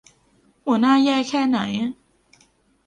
[0.63, 1.59] หัวหน้าแย่แค่ไหน